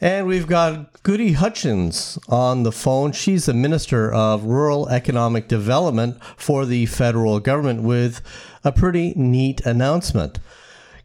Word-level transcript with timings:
And 0.00 0.28
we've 0.28 0.46
got 0.46 1.02
Gudie 1.02 1.32
Hutchings 1.32 2.20
on 2.28 2.62
the 2.62 2.70
phone. 2.70 3.10
She's 3.10 3.46
the 3.46 3.54
Minister 3.54 4.12
of 4.12 4.44
Rural 4.44 4.88
Economic 4.88 5.48
Development 5.48 6.22
for 6.36 6.64
the 6.64 6.86
federal 6.86 7.40
government 7.40 7.82
with 7.82 8.20
a 8.62 8.70
pretty 8.70 9.12
neat 9.16 9.66
announcement. 9.66 10.38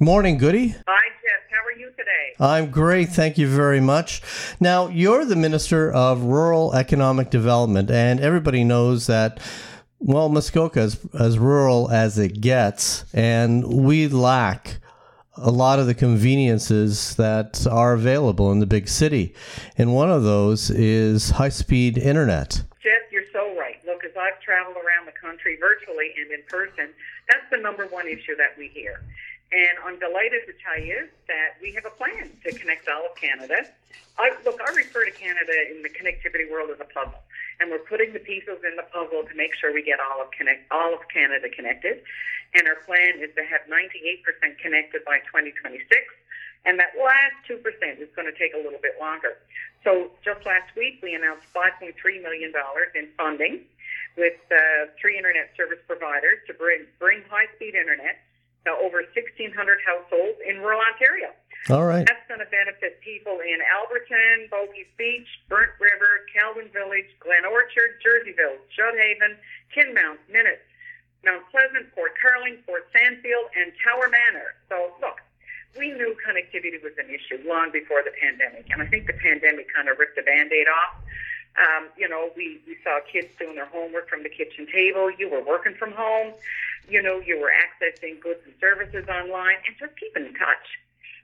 Morning, 0.00 0.38
Goody. 0.38 0.68
Hi, 0.68 1.08
Jeff. 1.20 1.50
How 1.50 1.66
are 1.66 1.78
you 1.78 1.90
today? 1.90 2.34
I'm 2.40 2.70
great. 2.70 3.10
Thank 3.10 3.36
you 3.36 3.46
very 3.46 3.80
much. 3.80 4.22
Now, 4.58 4.88
you're 4.88 5.26
the 5.26 5.36
Minister 5.36 5.92
of 5.92 6.22
Rural 6.22 6.74
Economic 6.74 7.28
Development, 7.28 7.90
and 7.90 8.20
everybody 8.20 8.64
knows 8.64 9.06
that. 9.06 9.38
Well, 9.98 10.30
Muskoka 10.30 10.80
is 10.80 10.98
as 11.12 11.38
rural 11.38 11.90
as 11.90 12.18
it 12.18 12.40
gets, 12.40 13.04
and 13.12 13.66
we 13.66 14.08
lack 14.08 14.78
a 15.40 15.50
lot 15.50 15.78
of 15.78 15.86
the 15.86 15.94
conveniences 15.94 17.14
that 17.16 17.66
are 17.66 17.94
available 17.94 18.50
in 18.52 18.58
the 18.58 18.66
big 18.66 18.88
city. 18.88 19.34
And 19.76 19.94
one 19.94 20.10
of 20.10 20.22
those 20.22 20.70
is 20.70 21.30
high 21.30 21.48
speed 21.48 21.96
internet. 21.98 22.62
Jeff, 22.82 23.02
you're 23.10 23.30
so 23.32 23.56
right. 23.58 23.78
Look, 23.86 24.04
as 24.04 24.12
I've 24.18 24.40
traveled 24.40 24.76
around 24.76 25.06
the 25.06 25.12
country 25.12 25.56
virtually 25.60 26.12
and 26.20 26.30
in 26.30 26.42
person, 26.48 26.90
that's 27.28 27.44
the 27.50 27.58
number 27.58 27.86
one 27.86 28.08
issue 28.08 28.36
that 28.36 28.56
we 28.58 28.68
hear. 28.68 29.02
And 29.52 29.78
I'm 29.84 29.98
delighted 29.98 30.42
to 30.46 30.52
tell 30.62 30.78
you 30.78 31.08
that 31.26 31.56
we 31.62 31.72
have 31.72 31.86
a 31.86 31.90
plan 31.90 32.30
to 32.44 32.52
connect 32.52 32.88
all 32.88 33.06
of 33.06 33.16
Canada. 33.16 33.64
I, 34.18 34.32
look, 34.44 34.60
I 34.60 34.70
refer 34.74 35.04
to 35.04 35.10
Canada 35.12 35.52
in 35.70 35.82
the 35.82 35.88
connectivity 35.88 36.50
world 36.50 36.70
as 36.70 36.80
a 36.80 36.84
puzzle, 36.84 37.22
and 37.60 37.70
we're 37.70 37.84
putting 37.86 38.12
the 38.12 38.22
pieces 38.22 38.62
in 38.62 38.78
the 38.78 38.86
puzzle 38.94 39.26
to 39.26 39.34
make 39.34 39.54
sure 39.58 39.74
we 39.74 39.82
get 39.82 39.98
all 39.98 40.22
of 40.22 40.30
connect 40.30 40.70
all 40.70 40.94
of 40.94 41.02
Canada 41.10 41.48
connected. 41.50 42.02
And 42.54 42.66
our 42.66 42.80
plan 42.86 43.20
is 43.20 43.28
to 43.36 43.44
have 43.44 43.68
98% 43.68 44.24
connected 44.56 45.04
by 45.04 45.20
2026, 45.28 45.84
and 46.64 46.80
that 46.80 46.96
last 46.96 47.36
2% 47.44 47.60
is 48.00 48.08
going 48.16 48.24
to 48.24 48.36
take 48.38 48.56
a 48.56 48.60
little 48.62 48.80
bit 48.80 48.96
longer. 48.96 49.36
So 49.84 50.10
just 50.24 50.46
last 50.46 50.72
week, 50.74 50.98
we 51.02 51.12
announced 51.12 51.44
$5.3 51.52 51.92
million 52.22 52.52
in 52.96 53.08
funding 53.20 53.68
with 54.16 54.40
uh, 54.50 54.88
three 54.96 55.16
internet 55.16 55.52
service 55.56 55.78
providers 55.86 56.40
to 56.48 56.54
bring, 56.54 56.88
bring 56.98 57.22
high-speed 57.28 57.76
internet 57.76 58.18
to 58.64 58.72
over 58.72 59.04
1,600 59.12 59.52
households 59.84 60.38
in 60.42 60.58
rural 60.58 60.80
Ontario. 60.80 61.36
All 61.70 61.84
right. 61.84 62.06
That's 62.06 62.26
going 62.28 62.40
to 62.40 62.48
benefit 62.48 63.00
people 63.02 63.40
in 63.44 63.58
Alberton, 63.60 64.48
Bogies 64.48 64.88
Beach, 64.96 65.28
Burnt 65.48 65.74
River, 65.80 66.24
Kelvin 66.32 66.70
Village, 66.72 67.10
Glen 67.20 67.44
Orchard, 67.44 68.00
Jerseyville, 68.00 68.56
Shoalhaven, 68.72 69.36
Kinmount, 69.74 70.16
Minett, 70.32 70.64
Mount 71.24 71.44
Pleasant, 71.50 71.92
Port 71.94 72.12
Carling, 72.16 72.62
Port 72.64 72.88
Sandfield, 72.94 73.52
and 73.58 73.72
Tower 73.84 74.08
Manor. 74.08 74.54
So, 74.70 74.94
look, 75.02 75.20
we 75.76 75.92
knew 75.92 76.16
connectivity 76.24 76.80
was 76.82 76.96
an 76.96 77.10
issue 77.10 77.42
long 77.46 77.70
before 77.70 78.02
the 78.02 78.12
pandemic, 78.16 78.70
and 78.70 78.80
I 78.80 78.86
think 78.86 79.06
the 79.06 79.18
pandemic 79.18 79.68
kind 79.74 79.88
of 79.88 79.98
ripped 79.98 80.16
the 80.16 80.22
band 80.22 80.52
aid 80.52 80.68
off. 80.68 81.02
Um, 81.58 81.88
you 81.98 82.08
know, 82.08 82.30
we, 82.36 82.60
we 82.66 82.76
saw 82.84 83.00
kids 83.10 83.28
doing 83.38 83.56
their 83.56 83.66
homework 83.66 84.08
from 84.08 84.22
the 84.22 84.28
kitchen 84.28 84.66
table. 84.72 85.10
You 85.10 85.28
were 85.28 85.42
working 85.42 85.74
from 85.74 85.92
home. 85.92 86.32
You 86.88 87.02
know, 87.02 87.18
you 87.18 87.38
were 87.38 87.50
accessing 87.50 88.20
goods 88.20 88.40
and 88.46 88.54
services 88.60 89.08
online 89.08 89.56
and 89.66 89.76
just 89.78 89.96
keeping 89.98 90.24
in 90.26 90.34
touch. 90.34 90.78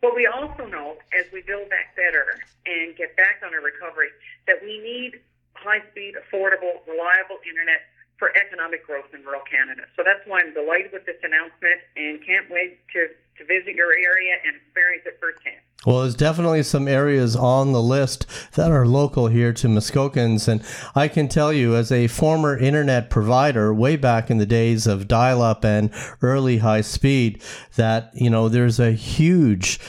But 0.00 0.16
we 0.16 0.26
also 0.26 0.64
know 0.66 0.96
as 1.12 1.28
we 1.32 1.42
build 1.42 1.68
back 1.68 1.94
better 1.94 2.40
and 2.64 2.96
get 2.96 3.16
back 3.16 3.44
on 3.44 3.52
our 3.52 3.60
recovery 3.60 4.08
that 4.46 4.56
we 4.62 4.80
need 4.80 5.20
high 5.52 5.84
speed, 5.92 6.16
affordable, 6.16 6.80
reliable 6.88 7.36
internet 7.44 7.84
for 8.16 8.32
economic 8.36 8.86
growth 8.86 9.12
in 9.12 9.24
rural 9.24 9.44
Canada. 9.44 9.84
So 9.96 10.02
that's 10.04 10.24
why 10.24 10.40
I'm 10.40 10.52
delighted 10.52 10.92
with 10.92 11.04
this 11.04 11.20
announcement 11.24 11.80
and 11.96 12.20
can't 12.24 12.48
wait 12.48 12.80
to, 12.92 13.08
to 13.12 13.42
visit 13.44 13.76
your 13.76 13.92
area 13.92 14.36
and 14.44 14.56
experience 14.56 15.04
it 15.04 15.20
firsthand. 15.20 15.59
Well, 15.86 16.02
there's 16.02 16.14
definitely 16.14 16.62
some 16.62 16.86
areas 16.86 17.34
on 17.34 17.72
the 17.72 17.80
list 17.80 18.26
that 18.52 18.70
are 18.70 18.86
local 18.86 19.28
here 19.28 19.54
to 19.54 19.66
Muskokans. 19.66 20.46
And 20.46 20.62
I 20.94 21.08
can 21.08 21.26
tell 21.26 21.54
you, 21.54 21.74
as 21.74 21.90
a 21.90 22.06
former 22.06 22.56
internet 22.56 23.08
provider 23.08 23.72
way 23.72 23.96
back 23.96 24.30
in 24.30 24.36
the 24.36 24.44
days 24.44 24.86
of 24.86 25.08
dial 25.08 25.40
up 25.40 25.64
and 25.64 25.90
early 26.20 26.58
high 26.58 26.82
speed, 26.82 27.42
that, 27.76 28.10
you 28.14 28.28
know, 28.28 28.48
there's 28.50 28.78
a 28.78 28.92
huge 28.92 29.80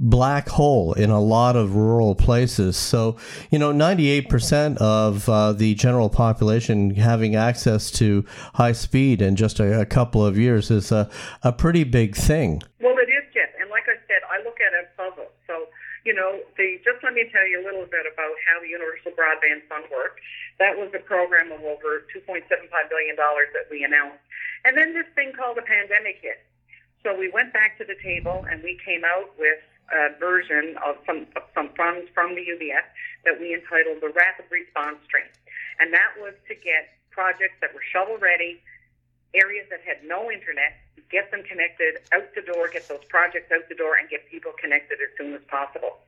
black 0.00 0.48
hole 0.48 0.94
in 0.94 1.10
a 1.10 1.20
lot 1.20 1.56
of 1.56 1.76
rural 1.76 2.14
places. 2.14 2.76
So, 2.76 3.16
you 3.50 3.58
know, 3.58 3.72
98% 3.72 4.78
of 4.78 5.28
uh, 5.28 5.52
the 5.52 5.74
general 5.74 6.08
population 6.08 6.94
having 6.94 7.36
access 7.36 7.90
to 7.92 8.24
high 8.54 8.72
speed 8.72 9.20
in 9.20 9.36
just 9.36 9.60
a, 9.60 9.80
a 9.80 9.86
couple 9.86 10.24
of 10.24 10.38
years 10.38 10.70
is 10.70 10.90
a, 10.90 11.10
a 11.42 11.52
pretty 11.52 11.84
big 11.84 12.16
thing. 12.16 12.62
Well, 12.80 12.96
it 12.96 13.10
is, 13.10 13.24
Jeff. 13.34 13.50
And 13.60 13.68
like 13.68 13.84
I 13.84 13.96
said, 14.08 14.22
I 14.30 14.42
look 14.42 14.56
at 14.60 14.72
it 14.72 14.88
as 14.88 14.96
puzzle. 14.96 15.30
So, 15.46 15.66
you 16.10 16.18
know, 16.18 16.42
the, 16.58 16.82
just 16.82 16.98
let 17.06 17.14
me 17.14 17.22
tell 17.30 17.46
you 17.46 17.62
a 17.62 17.64
little 17.64 17.86
bit 17.86 18.02
about 18.02 18.34
how 18.42 18.58
the 18.58 18.66
Universal 18.66 19.14
Broadband 19.14 19.62
Fund 19.70 19.86
worked. 19.94 20.18
That 20.58 20.74
was 20.74 20.90
a 20.90 20.98
program 20.98 21.54
of 21.54 21.62
over 21.62 22.02
$2.75 22.10 22.50
billion 22.50 23.14
that 23.14 23.70
we 23.70 23.86
announced. 23.86 24.18
And 24.66 24.74
then 24.74 24.90
this 24.90 25.06
thing 25.14 25.30
called 25.30 25.54
the 25.54 25.62
pandemic 25.62 26.18
hit. 26.18 26.42
So 27.06 27.14
we 27.14 27.30
went 27.30 27.54
back 27.54 27.78
to 27.78 27.86
the 27.86 27.94
table 28.02 28.42
and 28.50 28.58
we 28.58 28.74
came 28.82 29.06
out 29.06 29.30
with 29.38 29.62
a 29.94 30.18
version 30.18 30.74
of 30.82 30.98
some, 31.06 31.30
of 31.38 31.46
some 31.54 31.70
funds 31.78 32.10
from 32.10 32.34
the 32.34 32.42
UBF 32.42 32.86
that 33.22 33.38
we 33.38 33.54
entitled 33.54 34.02
the 34.02 34.10
Rapid 34.10 34.50
Response 34.50 34.98
Stream. 35.06 35.30
And 35.78 35.94
that 35.94 36.18
was 36.18 36.34
to 36.50 36.58
get 36.58 36.90
projects 37.14 37.62
that 37.62 37.70
were 37.70 37.86
shovel 37.86 38.18
ready, 38.18 38.58
areas 39.30 39.70
that 39.70 39.86
had 39.86 40.02
no 40.02 40.26
internet, 40.26 40.74
get 41.10 41.30
them 41.30 41.42
connected 41.42 41.98
out 42.12 42.26
the 42.34 42.42
door, 42.42 42.68
get 42.68 42.88
those 42.88 43.04
projects 43.08 43.50
out 43.52 43.68
the 43.68 43.74
door, 43.74 43.96
and 43.98 44.08
get 44.08 44.28
people 44.30 44.52
connected 44.58 44.98
as 45.02 45.10
soon 45.18 45.34
as 45.34 45.42
possible. 45.50 45.98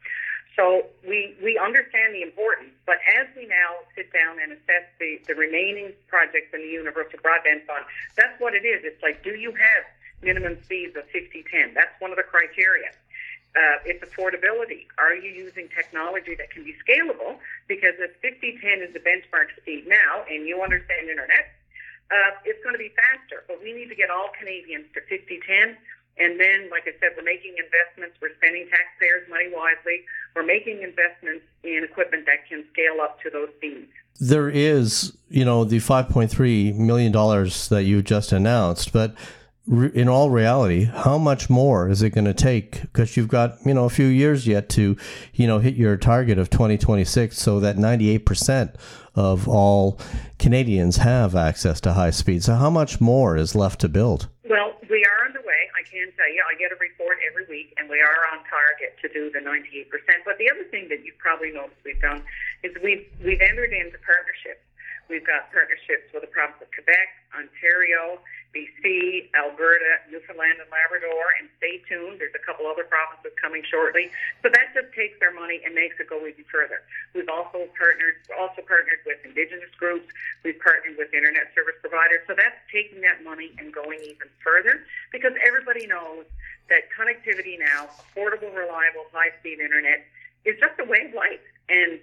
So 0.57 0.87
we, 1.09 1.35
we 1.43 1.57
understand 1.57 2.15
the 2.15 2.23
importance, 2.23 2.77
but 2.85 2.97
as 3.19 3.27
we 3.35 3.47
now 3.47 3.83
sit 3.97 4.13
down 4.13 4.37
and 4.39 4.53
assess 4.53 4.85
the, 5.01 5.19
the 5.27 5.35
remaining 5.35 5.93
projects 6.09 6.53
in 6.53 6.61
the 6.61 6.69
Universal 6.69 7.21
Broadband 7.25 7.65
Fund, 7.65 7.85
that's 8.17 8.37
what 8.39 8.55
it 8.55 8.65
is. 8.65 8.85
It's 8.85 9.03
like, 9.03 9.25
do 9.25 9.33
you 9.33 9.51
have 9.53 9.83
minimum 10.21 10.61
speeds 10.65 10.95
of 10.95 11.09
5010? 11.09 11.73
That's 11.73 11.97
one 12.01 12.11
of 12.13 12.21
the 12.21 12.29
criteria 12.29 12.93
uh, 13.53 13.85
it's 13.85 14.01
affordability. 14.01 14.89
Are 14.97 15.15
you 15.15 15.31
using 15.31 15.69
technology 15.69 16.35
that 16.37 16.51
can 16.51 16.65
be 16.65 16.75
scalable? 16.81 17.37
Because 17.69 17.95
if 18.01 18.17
5010 18.25 18.89
is 18.89 18.93
the 18.95 19.01
benchmark 19.01 19.53
speed 19.61 19.87
now, 19.87 20.25
and 20.29 20.47
you 20.47 20.63
understand 20.63 21.09
internet, 21.09 21.53
uh, 22.13 22.37
it's 22.45 22.63
going 22.63 22.75
to 22.75 22.79
be 22.79 22.93
faster. 22.93 23.45
But 23.49 23.65
we 23.65 23.73
need 23.73 23.89
to 23.89 23.97
get 23.97 24.11
all 24.11 24.29
Canadians 24.39 24.87
to 24.95 25.01
5010. 25.09 25.77
And 26.19 26.39
then, 26.39 26.69
like 26.69 26.85
I 26.85 26.93
said, 27.01 27.17
we're 27.17 27.25
making 27.25 27.57
investments. 27.57 28.21
We're 28.21 28.37
spending 28.37 28.69
taxpayers' 28.69 29.29
money 29.31 29.49
wisely. 29.49 30.05
We're 30.37 30.45
making 30.45 30.83
investments 30.83 31.45
in 31.65 31.85
equipment 31.89 32.27
that 32.27 32.47
can 32.49 32.65
scale 32.73 33.01
up 33.01 33.21
to 33.23 33.31
those 33.31 33.49
speeds. 33.57 33.89
There 34.21 34.51
is, 34.51 35.17
you 35.31 35.45
know, 35.45 35.65
the 35.65 35.79
$5.3 35.79 36.77
million 36.77 37.13
that 37.13 37.85
you 37.87 38.03
just 38.03 38.31
announced, 38.31 38.93
but 38.93 39.15
in 39.67 40.09
all 40.09 40.31
reality, 40.31 40.85
how 40.85 41.19
much 41.19 41.49
more 41.49 41.89
is 41.89 42.03
it 42.03 42.11
going 42.11 42.25
to 42.25 42.35
take? 42.35 42.83
Because 42.83 43.17
you've 43.17 43.29
got 43.29 43.59
you 43.65 43.75
know 43.75 43.85
a 43.85 43.91
few 43.91 44.07
years 44.07 44.47
yet 44.47 44.69
to 44.71 44.97
you 45.35 45.47
know 45.47 45.59
hit 45.59 45.75
your 45.75 45.97
target 45.97 46.39
of 46.39 46.51
2026, 46.51 47.39
so 47.39 47.61
that 47.61 47.79
98 47.79 48.27
percent 48.27 48.77
of 49.15 49.49
all 49.49 50.01
Canadians 50.39 50.97
have 50.97 51.37
access 51.37 51.81
to 51.83 51.93
high 51.93 52.11
speed. 52.11 52.43
So 52.43 52.55
how 52.55 52.71
much 52.71 53.01
more 53.01 53.37
is 53.37 53.55
left 53.55 53.81
to 53.83 53.89
build? 53.89 54.29
Well, 54.49 54.75
we 54.91 55.05
are 55.05 55.27
on 55.27 55.33
the 55.33 55.47
way. 55.47 55.71
I 55.79 55.83
can 55.85 56.11
tell 56.17 56.33
you, 56.33 56.43
I 56.51 56.59
get 56.59 56.73
a 56.73 56.81
report 56.81 57.19
every 57.31 57.47
week, 57.47 57.73
and 57.79 57.89
we 57.89 58.01
are 58.01 58.19
on 58.33 58.43
target 58.51 58.99
to 59.03 59.09
do 59.13 59.31
the 59.31 59.41
98 59.41 59.91
percent. 59.91 60.19
But 60.25 60.39
the 60.39 60.51
other 60.51 60.65
thing 60.71 60.89
that 60.89 61.05
you 61.05 61.13
probably 61.19 61.53
noticed 61.53 61.79
we've 61.85 62.01
done 62.01 62.25
is 62.65 62.75
we've 62.83 63.07
we've 63.23 63.41
entered 63.41 63.73
into 63.73 63.99
partnerships. 64.03 64.67
We've 65.09 65.27
got 65.27 65.53
partnerships 65.53 66.13
with 66.13 66.23
the 66.23 66.33
province 66.33 66.63
of 66.63 66.69
Quebec, 66.73 67.09
Ontario 67.35 68.21
BC, 68.53 69.33
Alberta, 69.33 70.05
Newfoundland 70.13 70.61
and 70.61 70.69
Labrador, 70.69 71.33
and 71.41 71.49
stay 71.57 71.81
tuned. 71.89 72.21
There's 72.21 72.37
a 72.37 72.45
couple 72.45 72.69
other 72.69 72.85
provinces 72.85 73.33
coming 73.41 73.65
shortly. 73.65 74.13
So 74.45 74.53
that 74.53 74.77
just 74.77 74.93
takes 74.93 75.17
their 75.21 75.33
money 75.33 75.65
and 75.65 75.73
makes 75.75 75.97
it 75.97 76.09
go 76.09 76.21
even 76.29 76.45
further. 76.53 76.85
We've 77.17 77.33
also 77.33 77.65
partnered, 77.73 78.21
also 78.37 78.61
partnered 78.61 79.01
with 79.09 79.25
Indigenous 79.25 79.73
groups. 79.81 80.05
We've 80.45 80.61
partnered 80.61 81.01
with 81.01 81.17
internet 81.17 81.49
service 81.57 81.81
providers. 81.81 82.29
So 82.29 82.37
that's 82.37 82.61
taking 82.69 83.01
that 83.09 83.25
money 83.25 83.57
and 83.57 83.73
going 83.73 84.05
even 84.05 84.29
further 84.45 84.85
because 85.11 85.33
everybody 85.41 85.89
knows 85.89 86.29
that 86.69 86.93
connectivity 86.93 87.57
now, 87.57 87.89
affordable, 87.97 88.53
reliable, 88.53 89.09
high-speed 89.17 89.61
internet, 89.65 90.05
is 90.45 90.61
just 90.61 90.77
a 90.77 90.85
way 90.85 91.09
of 91.09 91.15
life 91.17 91.41
and 91.73 92.02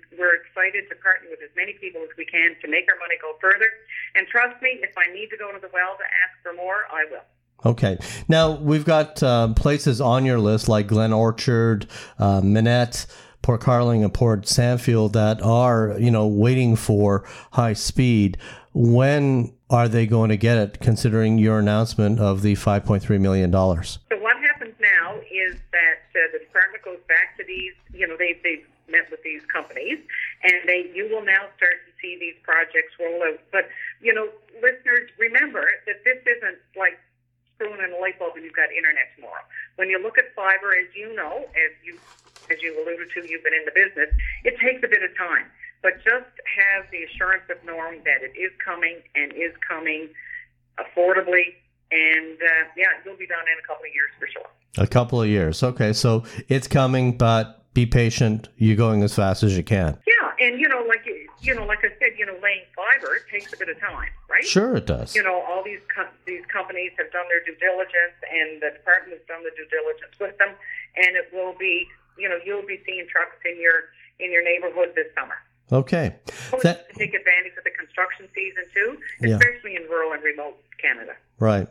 excited 0.60 0.90
to 0.90 0.96
partner 0.96 1.30
with 1.30 1.40
as 1.42 1.50
many 1.56 1.74
people 1.74 2.02
as 2.02 2.10
we 2.18 2.26
can 2.26 2.56
to 2.62 2.68
make 2.68 2.86
our 2.92 3.00
money 3.00 3.16
go 3.22 3.34
further. 3.40 3.70
And 4.16 4.28
trust 4.28 4.62
me, 4.62 4.80
if 4.82 4.92
I 4.98 5.12
need 5.14 5.30
to 5.30 5.38
go 5.38 5.52
to 5.52 5.60
the 5.60 5.70
well 5.74 5.96
to 5.98 6.04
ask 6.04 6.44
for 6.44 6.54
more, 6.54 6.86
I 6.92 7.06
will. 7.10 7.72
Okay. 7.72 7.98
Now 8.28 8.52
we've 8.52 8.86
got 8.86 9.22
uh, 9.22 9.54
places 9.54 10.00
on 10.02 10.26
your 10.26 10.40
list 10.40 10.70
like 10.70 10.88
Glen 10.88 11.14
Orchard, 11.14 11.88
uh, 12.18 12.42
Minett, 12.42 13.06
Port 13.42 13.62
Carling, 13.62 14.04
and 14.04 14.14
Port 14.14 14.44
Sandfield 14.44 15.14
that 15.14 15.42
are, 15.42 15.96
you 16.00 16.12
know, 16.12 16.28
waiting 16.28 16.76
for 16.76 17.28
high 17.52 17.74
speed. 17.74 18.38
When 18.74 19.54
are 19.70 19.88
they 19.88 20.08
going 20.08 20.30
to 20.30 20.38
get 20.38 20.58
it? 20.58 20.80
Considering 20.80 21.38
your 21.38 21.60
announcement 21.60 22.20
of 22.20 22.42
the 22.42 22.56
five 22.56 22.86
point 22.86 23.04
three 23.04 23.18
million 23.18 23.52
dollars. 23.52 24.00
So 24.10 24.18
what 24.20 24.38
happens 24.38 24.76
now 24.80 25.16
is 25.20 25.56
that 25.72 26.00
uh, 26.16 26.20
the 26.32 26.40
department 26.40 26.84
goes 26.84 27.00
back 27.08 27.36
to 27.38 27.44
these. 27.46 27.74
You 27.94 28.08
know, 28.08 28.16
they 28.18 28.40
they 28.44 28.64
met 28.92 29.10
with 29.12 29.22
these 29.24 29.42
companies, 29.52 30.00
and 30.44 30.68
they 30.68 30.92
you 30.94 31.10
will 31.10 31.24
now 31.24 31.48
start 31.58 31.86
to 31.88 31.92
see 32.02 32.18
these 32.20 32.36
projects 32.44 32.94
roll 33.00 33.24
out. 33.24 33.40
But 33.52 33.70
you 34.02 34.14
know, 34.14 34.30
listeners, 34.62 35.10
remember 35.18 35.66
that 35.86 36.04
this 36.04 36.20
isn't 36.26 36.60
like 36.76 37.00
screwing 37.56 37.84
in 37.84 37.92
a 37.92 38.00
light 38.00 38.18
bulb 38.18 38.36
and 38.36 38.44
you've 38.44 38.56
got 38.56 38.72
internet 38.72 39.12
tomorrow. 39.16 39.44
When 39.76 39.90
you 39.90 40.02
look 40.02 40.18
at 40.18 40.34
fiber, 40.36 40.72
as 40.72 40.88
you 40.96 41.16
know, 41.16 41.46
as 41.54 41.72
you 41.84 42.00
as 42.50 42.62
you 42.62 42.74
alluded 42.82 43.12
to, 43.14 43.28
you've 43.28 43.44
been 43.44 43.54
in 43.54 43.66
the 43.66 43.76
business. 43.76 44.10
It 44.44 44.58
takes 44.60 44.84
a 44.84 44.88
bit 44.88 45.04
of 45.04 45.16
time, 45.18 45.46
but 45.82 45.98
just 46.04 46.32
have 46.46 46.90
the 46.92 47.04
assurance 47.04 47.44
of 47.50 47.58
knowing 47.66 48.02
that 48.06 48.24
it 48.24 48.34
is 48.38 48.52
coming 48.64 49.02
and 49.16 49.34
is 49.34 49.54
coming 49.68 50.10
affordably 50.80 51.60
and 51.92 52.38
uh, 52.42 52.70
yeah, 52.78 52.86
you'll 53.04 53.18
be 53.18 53.28
done 53.28 53.46
in 53.52 53.58
a 53.64 53.68
couple 53.68 53.86
of 53.86 53.94
years 53.94 54.12
for 54.20 54.28
sure. 54.28 54.50
A 54.78 54.88
couple 54.88 55.22
of 55.22 55.28
years. 55.28 55.64
Okay, 55.64 55.94
so 55.94 56.24
it's 56.48 56.68
coming, 56.68 57.18
but 57.18 57.59
be 57.74 57.86
patient. 57.86 58.50
You're 58.58 58.78
going 58.78 59.04
as 59.04 59.16
fast 59.16 59.44
as 59.44 59.56
you 59.56 59.64
can. 59.64 59.98
Yeah, 60.08 60.48
and 60.48 60.60
you 60.60 60.68
know, 60.68 60.84
like 60.88 61.06
you 61.42 61.56
know, 61.56 61.66
like 61.66 61.80
I 61.80 61.90
said, 62.00 62.18
you 62.18 62.26
know, 62.26 62.36
laying 62.42 62.64
fiber 62.76 63.20
takes 63.32 63.54
a 63.54 63.58
bit 63.58 63.70
of 63.70 63.80
time, 63.80 64.10
right? 64.30 64.44
Sure, 64.44 64.76
it 64.76 64.86
does. 64.86 65.16
You 65.16 65.24
know, 65.24 65.42
all 65.48 65.64
these 65.64 65.80
com- 65.94 66.14
these 66.26 66.46
companies 66.52 66.92
have 66.98 67.12
done 67.12 67.26
their 67.30 67.44
due 67.44 67.60
diligence, 67.60 68.18
and 68.32 68.62
the 68.62 68.72
department 68.78 69.20
has 69.20 69.28
done 69.28 69.44
the 69.44 69.52
due 69.56 69.68
diligence 69.70 70.18
with 70.20 70.38
them, 70.38 70.56
and 70.98 71.16
it 71.16 71.30
will 71.32 71.56
be, 71.58 71.88
you 72.18 72.28
know, 72.28 72.40
you'll 72.46 72.66
be 72.66 72.82
seeing 72.86 73.08
trucks 73.08 73.38
in 73.46 73.60
your 73.62 73.92
in 74.20 74.32
your 74.32 74.44
neighborhood 74.44 74.94
this 74.96 75.08
summer. 75.16 75.36
Okay. 75.72 76.16
That, 76.64 76.90
to 76.90 76.98
take 76.98 77.14
advantage 77.14 77.54
of 77.58 77.64
the 77.64 77.70
construction 77.72 78.28
season 78.34 78.64
too, 78.74 78.98
especially 79.22 79.74
yeah. 79.74 79.82
in 79.82 79.84
rural 79.84 80.14
and 80.14 80.24
remote 80.24 80.58
Canada. 80.82 81.14
Right. 81.38 81.68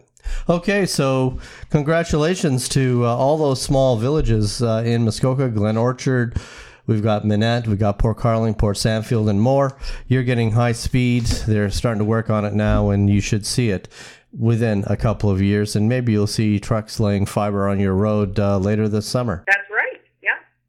Okay, 0.50 0.86
so 0.86 1.38
congratulations 1.68 2.70
to 2.70 3.04
uh, 3.04 3.14
all 3.14 3.36
those 3.36 3.60
small 3.60 3.98
villages 3.98 4.62
uh, 4.62 4.82
in 4.82 5.04
Muskoka, 5.04 5.50
Glen 5.50 5.76
Orchard. 5.76 6.38
We've 6.86 7.02
got 7.02 7.24
Minett, 7.24 7.66
we've 7.66 7.78
got 7.78 7.98
Port 7.98 8.16
Carling, 8.16 8.54
Port 8.54 8.78
Sandfield, 8.78 9.28
and 9.28 9.42
more. 9.42 9.76
You're 10.06 10.22
getting 10.22 10.52
high 10.52 10.72
speed. 10.72 11.24
They're 11.24 11.68
starting 11.68 11.98
to 11.98 12.06
work 12.06 12.30
on 12.30 12.46
it 12.46 12.54
now, 12.54 12.88
and 12.88 13.10
you 13.10 13.20
should 13.20 13.44
see 13.44 13.68
it 13.68 13.88
within 14.32 14.84
a 14.86 14.96
couple 14.96 15.28
of 15.28 15.42
years. 15.42 15.76
And 15.76 15.86
maybe 15.86 16.12
you'll 16.12 16.26
see 16.26 16.58
trucks 16.58 16.98
laying 16.98 17.26
fiber 17.26 17.68
on 17.68 17.78
your 17.78 17.94
road 17.94 18.40
uh, 18.40 18.56
later 18.56 18.88
this 18.88 19.06
summer. 19.06 19.44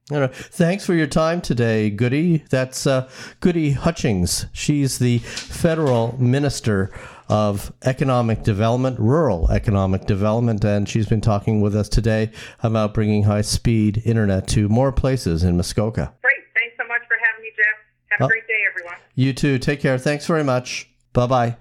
Thanks 0.09 0.85
for 0.85 0.95
your 0.95 1.07
time 1.07 1.39
today, 1.39 1.89
Gudie. 1.91 2.43
That's 2.49 2.87
uh, 2.87 3.07
Gudie 3.41 3.71
Hutchings. 3.71 4.47
She's 4.51 4.97
the 4.97 5.19
federal 5.19 6.19
minister 6.19 6.91
of 7.29 7.71
economic 7.83 8.41
development, 8.41 8.99
rural 8.99 9.51
economic 9.51 10.05
development, 10.05 10.65
and 10.65 10.89
she's 10.89 11.07
been 11.07 11.21
talking 11.21 11.61
with 11.61 11.75
us 11.75 11.87
today 11.87 12.31
about 12.63 12.93
bringing 12.93 13.23
high 13.23 13.41
speed 13.41 14.01
internet 14.03 14.47
to 14.47 14.67
more 14.67 14.91
places 14.91 15.43
in 15.43 15.55
Muskoka. 15.55 16.11
Great. 16.23 16.35
Thanks 16.55 16.75
so 16.75 16.87
much 16.87 17.01
for 17.07 17.15
having 17.23 17.43
me, 17.43 17.51
Jeff. 17.55 18.09
Have 18.09 18.21
a 18.21 18.23
uh, 18.23 18.27
great 18.27 18.47
day, 18.47 18.63
everyone. 18.67 18.95
You 19.13 19.33
too. 19.33 19.59
Take 19.59 19.79
care. 19.79 19.99
Thanks 19.99 20.25
very 20.25 20.43
much. 20.43 20.89
Bye 21.13 21.27
bye. 21.27 21.57